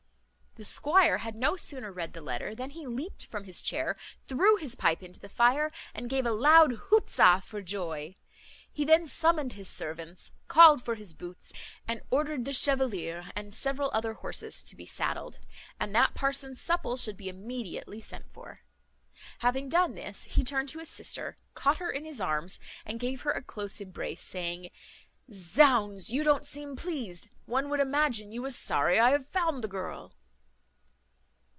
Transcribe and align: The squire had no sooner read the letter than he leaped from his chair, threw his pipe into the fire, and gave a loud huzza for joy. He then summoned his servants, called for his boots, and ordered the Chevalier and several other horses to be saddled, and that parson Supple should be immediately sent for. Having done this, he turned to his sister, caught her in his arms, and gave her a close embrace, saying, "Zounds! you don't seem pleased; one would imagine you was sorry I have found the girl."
The 0.55 0.65
squire 0.65 1.19
had 1.19 1.35
no 1.37 1.55
sooner 1.55 1.93
read 1.93 2.11
the 2.11 2.19
letter 2.19 2.53
than 2.53 2.71
he 2.71 2.85
leaped 2.85 3.27
from 3.27 3.45
his 3.45 3.61
chair, 3.61 3.95
threw 4.27 4.57
his 4.57 4.75
pipe 4.75 5.01
into 5.01 5.17
the 5.21 5.29
fire, 5.29 5.71
and 5.93 6.09
gave 6.09 6.25
a 6.25 6.33
loud 6.33 6.73
huzza 6.89 7.41
for 7.45 7.61
joy. 7.61 8.17
He 8.69 8.83
then 8.83 9.07
summoned 9.07 9.53
his 9.53 9.69
servants, 9.69 10.33
called 10.49 10.83
for 10.83 10.95
his 10.95 11.13
boots, 11.13 11.53
and 11.87 12.01
ordered 12.11 12.43
the 12.43 12.51
Chevalier 12.51 13.31
and 13.33 13.55
several 13.55 13.91
other 13.93 14.15
horses 14.15 14.61
to 14.63 14.75
be 14.75 14.85
saddled, 14.85 15.39
and 15.79 15.95
that 15.95 16.15
parson 16.15 16.53
Supple 16.53 16.97
should 16.97 17.15
be 17.15 17.29
immediately 17.29 18.01
sent 18.01 18.25
for. 18.33 18.59
Having 19.39 19.69
done 19.69 19.95
this, 19.95 20.25
he 20.25 20.43
turned 20.43 20.67
to 20.67 20.79
his 20.79 20.89
sister, 20.89 21.37
caught 21.53 21.77
her 21.77 21.89
in 21.89 22.03
his 22.03 22.19
arms, 22.19 22.59
and 22.85 22.99
gave 22.99 23.21
her 23.21 23.31
a 23.31 23.41
close 23.41 23.79
embrace, 23.79 24.21
saying, 24.21 24.69
"Zounds! 25.31 26.09
you 26.09 26.23
don't 26.23 26.45
seem 26.45 26.75
pleased; 26.75 27.29
one 27.45 27.69
would 27.69 27.79
imagine 27.79 28.33
you 28.33 28.41
was 28.41 28.57
sorry 28.57 28.99
I 28.99 29.11
have 29.11 29.25
found 29.29 29.63
the 29.63 29.69
girl." 29.69 30.13